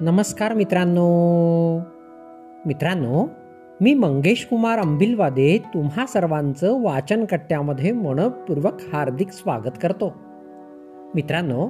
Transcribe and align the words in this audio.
नमस्कार 0.00 0.54
मित्रांनो. 0.54 1.78
मित्रांनो 2.66 3.28
मी 3.80 3.94
मंगेश 3.94 4.46
कुमार 4.50 4.78
अंबिलवादे 4.78 5.58
तुम्हा 5.74 6.06
सर्वांचं 6.06 6.82
वाचनकट्ट्यामध्ये 6.82 7.92
मनपूर्वक 7.92 8.72
हार्दिक 8.92 9.30
स्वागत 9.30 9.78
करतो. 9.82 10.12
मित्रांनो 11.14 11.68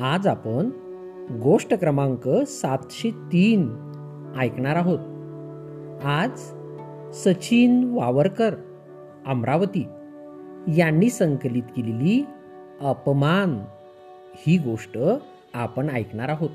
आज 0.00 0.26
आपण 0.26 0.70
गोष्ट 1.42 1.74
क्रमांक 1.74 2.28
सातशे 2.28 3.10
तीन 3.10 3.68
ऐकणार 4.38 4.76
आहोत. 4.76 4.98
आज 6.04 6.40
सचिन 7.14 7.84
वावरकर 7.94 8.54
अमरावती 9.26 9.88
यांनी 10.76 11.10
संकलित 11.10 11.62
केलेली 11.62 12.26
अपमान 12.80 13.58
ही 14.32 14.58
गोष्ट 14.58 14.98
आपण 15.54 15.90
ऐकणार 15.90 16.28
आहोत. 16.28 16.50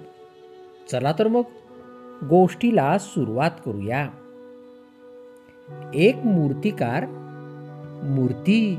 चला 0.91 1.11
तर 1.19 1.27
मग 1.27 1.41
गोष्टीला 2.29 2.97
सुरुवात 2.97 3.51
करूया. 3.65 4.09
एक 5.93 6.15
मूर्तिकार 6.15 7.05
मूर्ती 8.03 8.75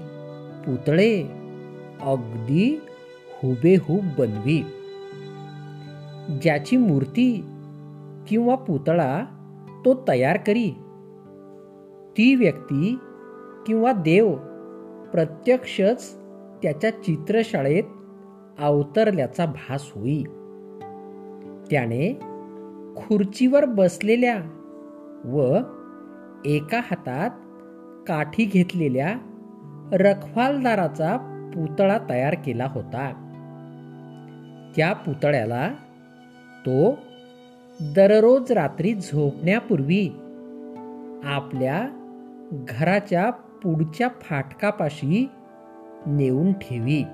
पुतळे 0.66 1.22
अगदी 2.02 2.80
हुबेहूब 3.42 4.04
बनवी. 4.18 4.62
ज्याची 6.42 6.76
मूर्ती 6.76 7.44
किंवा 8.28 8.54
पुतळा 8.54 9.24
तो 9.84 10.04
तयार 10.08 10.36
करी. 10.36 10.70
ती 12.18 12.34
व्यक्ती 12.34 12.98
किंवा 13.66 13.92
देव 13.92 14.34
प्रत्यक्षच 15.12 16.14
त्याच्या 16.62 16.90
चित्रशाळेत 16.90 17.84
अवतरल्याचा 18.58 19.46
भास 19.46 19.90
होई. 19.94 20.22
त्याने 21.70 22.20
खुर्चीवर 22.96 23.64
बसलेल्या 23.64 24.36
व 25.24 25.56
एका 26.44 26.80
हातात 26.84 27.30
काठी 28.08 28.44
घेतलेल्या 28.44 29.14
रखवालदाराचा 29.92 31.16
पुतळा 31.54 31.98
तयार 32.10 32.34
केला 32.34 32.66
होता. 32.66 33.22
त्या 34.76 34.92
पुतळ्याला 34.92 35.68
तो 36.66 36.98
दररोज 37.80 38.52
रात्री 38.52 38.94
झोपण्यापूर्वी 38.94 40.08
आपल्या 41.24 41.88
घराच्या 42.52 43.30
पुढच्या 43.30 44.08
फाटकापाशी 44.08 45.28
नेऊन 46.06 46.52
ठेवी. 46.52 47.04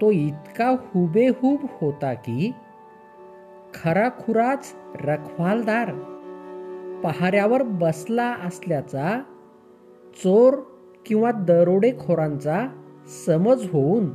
तो 0.00 0.10
इतका 0.10 0.68
हुबेहूब 0.68 1.58
होता 1.62 2.14
की 2.14 2.52
खराखुराच 3.76 4.74
रखवालदार. 5.04 5.92
पहाऱ्यावर 7.04 7.62
बसला 7.62 8.34
असल्याचा 8.44 9.22
चोर 10.16 10.54
किंवा 11.06 11.32
दरोडेखोरांचा 11.32 12.68
समज 13.26 13.70
होऊन 13.72 14.14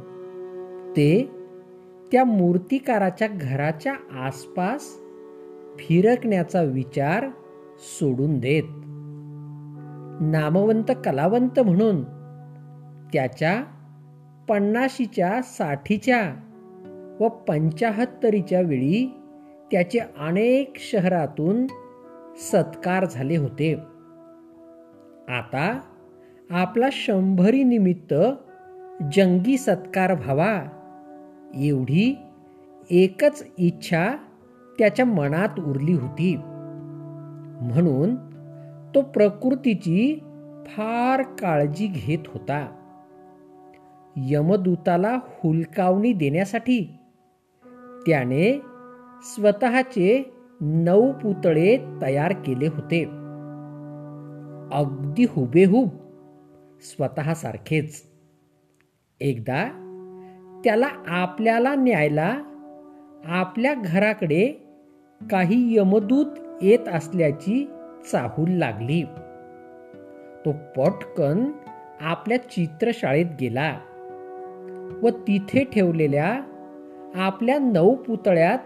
ते 0.92 1.32
त्या 2.12 2.24
मूर्तिकाराच्या 2.24 3.28
घराच्या 3.28 3.94
आसपास 4.26 4.82
फिरकण्याचा 5.78 6.62
विचार 6.62 7.30
सोडून 7.80 8.40
देत. 8.40 8.64
नामवंत 10.22 10.92
कलावंत 11.06 11.60
म्हणून 11.60 12.04
त्याच्या 13.14 13.64
पन्नाशीच्या 14.50 15.42
साठीच्या 15.42 16.36
व 17.20 17.28
पंचाहत्तरीच्या 17.28 18.62
वेळी 18.62 19.21
त्याचे 19.72 20.00
अनेक 20.00 20.74
शहरातून 20.78 21.68
सत्कार 22.38 23.06
झाले 23.06 23.38
होते. 23.38 23.76
आता 25.30 25.80
आपला 26.50 26.90
शंभरी 26.92 27.64
निमित्त 27.64 28.14
जंगी 29.14 29.58
सत्कार 29.58 30.14
व्हावा 30.14 30.64
एवढी 31.56 32.18
एकच 32.90 33.48
इच्छा 33.58 34.12
त्याच्या 34.80 35.06
मनात 35.06 35.60
उरली 35.60 35.94
होती. 35.94 36.36
म्हणून 37.62 38.16
तो 38.96 39.02
प्रकृतीची 39.02 40.20
फार 40.68 41.22
काळजी 41.22 41.88
घेत 41.88 42.28
होता. 42.28 42.68
यमदूताला 44.16 45.16
हुलकावणी 45.16 46.14
देण्यासाठी 46.14 46.98
त्याने 48.08 48.71
स्वतःचे 49.24 50.34
नऊ 50.62 51.12
पुतळे 51.12 51.78
तयार 52.02 52.34
केले 52.34 52.68
होते. 52.68 53.04
अगदी 54.74 55.26
हुबेहूब 55.30 55.90
स्वतःसारखेच. 56.82 58.04
एकदा 59.20 59.88
त्याला 60.64 60.88
आपल्याला 61.08 61.76
न्यायला 61.76 62.38
आपल्या 63.26 63.74
घराकडे 63.74 64.48
काही 65.32 65.78
यमदूत 65.78 66.26
येत 66.62 66.88
असल्याची 66.88 67.70
चाहूल 68.12 68.52
लागली. 68.52 69.04
तो 70.46 70.52
पटकन 70.52 71.52
आपल्या 72.02 72.38
चित्रशाळेत 72.38 73.26
गेला 73.42 73.78
व 75.04 75.10
तिथे 75.10 75.64
ठेवलेल्या 75.64 76.42
आपल्या 77.16 77.60
नऊ 77.60 77.96
पुतळ्यात 77.96 78.60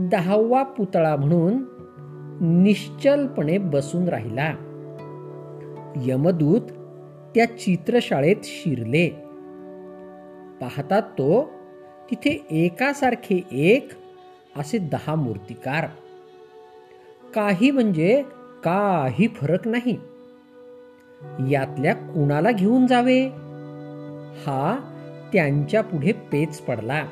दहावा 0.00 0.62
पुतळा 0.62 1.16
म्हणून 1.16 1.52
निश्चलपणे 2.62 3.58
बसून 3.58 4.08
राहिला. 4.08 4.54
यमदूत 5.96 6.60
त्या 7.34 7.58
चित्रशाळेत 7.58 8.36
शिरले. 8.42 9.08
पाहतात 10.60 11.02
तो 11.02 11.50
तिथे 12.10 12.46
एकासारखे 12.50 13.42
एक 13.52 13.92
असे 14.56 14.78
दहा 14.78 15.14
मूर्तिकार. 15.14 15.86
काही 17.34 17.70
म्हणजे 17.70 18.22
काही 18.64 19.28
फरक 19.28 19.68
नाही. 19.68 19.98
यातल्या 21.50 21.94
कुणाला 21.94 22.50
घेऊन 22.50 22.86
जावे? 22.86 23.26
हा 24.46 24.78
त्यांच्या 25.32 25.82
पुढे 25.82 26.12
पेच 26.12 26.60
पडला. 26.60 27.04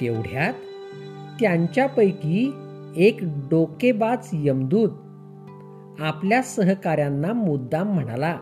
तेवढ्यात 0.00 0.54
त्यांच्यापैकी 1.40 2.52
एक 2.96 3.16
डोकेबाज 3.22 4.28
यमदूत 4.32 4.90
आपल्या 6.00 6.42
सहकाऱ्यांना 6.42 7.32
मुद्दाम 7.32 7.88
म्हणाला 7.88 8.36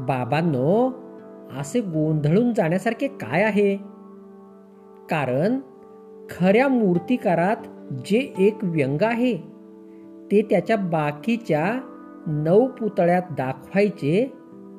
बाबांनो 0.00 0.90
असे 1.60 1.80
गोंधळून 1.80 2.54
जाण्यासारखे 2.54 3.06
काय 3.06 3.42
आहे? 3.42 3.76
कारण 5.10 5.58
खऱ्या 6.30 6.68
मूर्तिकारात 6.68 7.56
जे 8.06 8.34
एक 8.38 8.58
व्यंग 8.62 9.02
आहे 9.02 9.36
ते 10.30 10.42
त्याच्या 10.42 10.76
बाकीच्या 10.76 11.80
नऊ 12.26 12.66
पुतळ्यात 12.66 13.22
दाखवायचे 13.30 14.32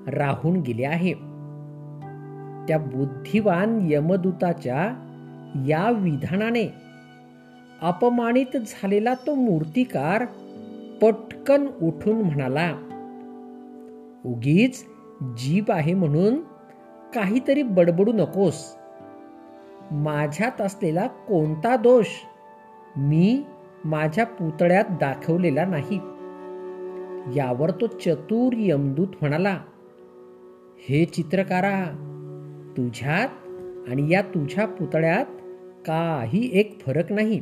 राहून 0.08 0.59
गेले 0.59 0.85
आहे. 0.85 1.13
त्या 2.68 2.78
बुद्धिवान 2.78 3.79
यमदूताच्या 3.81 5.08
या 5.56 5.92
विधानाने 5.92 6.74
अपमानित 7.82 8.58
झालेला 8.58 9.14
तो 9.14 9.36
मूर्तिकार 9.36 10.26
पटकन 11.02 11.68
उठून 11.82 12.22
म्हणाला 12.22 12.72
उगीच 14.26 14.86
जीभ 15.38 15.72
आहे 15.72 15.94
म्हणून 15.94 16.40
काहीतरी 17.16 17.64
बडबडू 17.64 18.14
नकोस. 18.14 18.76
माझ्यात 19.92 20.62
असलेला 20.62 21.08
कोणता 21.08 21.76
दोष 21.76 22.06
मी 22.97 23.44
माझ्या 23.86 24.26
पुतळ्यात 24.26 24.84
दाखवलेला 24.90 25.66
नाही. 25.66 26.00
यावर 27.38 27.72
तो 27.72 27.88
चतुर 27.88 28.54
यमदूत 28.58 29.08
म्हणाला 29.22 29.59
हे 30.90 31.06
चित्रकारा 31.06 31.86
तुझ्यात 32.78 33.30
आणि 33.90 34.14
या 34.14 34.22
तुझ्या 34.22 34.68
पुतळ्यात 34.68 35.26
काही 35.86 36.50
एक 36.54 36.80
फरक 36.80 37.12
नाही. 37.12 37.42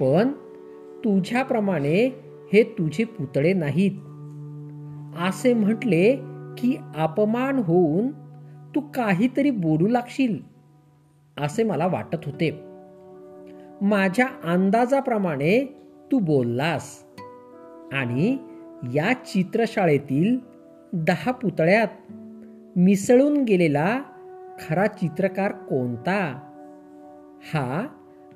पण 0.00 0.32
तुझ्याप्रमाणे 1.04 2.06
हे 2.52 2.62
तुझे 2.62 3.04
पुतळे 3.04 3.52
नाहीत. 3.52 3.90
असे 5.28 5.54
म्हटले 5.54 6.16
की 6.58 6.76
अपमान 6.96 7.58
होऊन 7.58 8.08
तू 8.74 8.80
काहीतरी 8.80 9.50
बोलू 9.50 9.88
लागशील 9.88 10.38
असे 11.38 11.62
मला 11.62 11.86
वाटत 11.86 12.18
होते. 12.26 12.50
माझ्या 13.80 14.26
अंदाजाप्रमाणे 14.44 15.78
तू 16.12 16.18
बोललास 16.18 17.04
आणि 17.92 18.36
या 18.94 19.12
चित्रशाळेतील 19.12 20.38
दहा 20.92 21.30
पुतळ्यात 21.30 21.88
मिसळून 22.76 23.44
गेलेला 23.44 24.02
खरा 24.60 24.86
चित्रकार 24.86 25.52
कोणता? 25.52 26.46
हा 27.42 27.86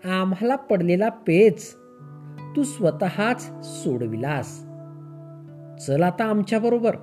आम्हाला 0.04 0.56
पडलेला 0.56 1.08
पेच. 1.08 1.74
तू 2.56 2.62
स्वतःच 2.62 3.66
सोडविलास. 3.66 4.58
चल 5.86 6.02
आता 6.02 6.24
आमच्या 6.24 6.58
बरोबर. 6.58 6.96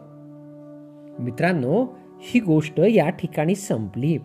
मित्रांनो 1.19 1.86
ही 2.19 2.39
गोष्ट 2.39 2.80
या 2.80 3.09
ठिकाणी 3.09 3.56
संपली. 3.56 4.18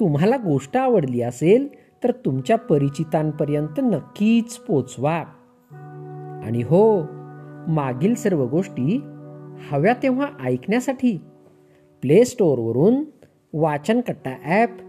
तुम्हाला 0.00 0.36
गोष्ट 0.36 0.76
आवडली 0.76 1.20
असेल 1.20 1.68
तर 2.04 2.10
तुमच्या 2.10 2.58
परिचितांपर्यंत 2.58 3.80
नक्कीच 3.82 4.56
पोचवा. 4.56 5.24
आणि 6.44 6.62
हो 6.62 7.02
मागील 7.68 8.14
सर्व 8.14 8.46
गोष्टी 8.46 9.00
हव्या 9.70 9.94
तेव्हा 10.02 10.26
ऐकण्यासाठी 10.44 11.16
प्ले 12.00 12.24
स्टोअरवरून 12.24 13.04
वाचनकट्टा 13.52 14.30
ॲप 14.44 14.70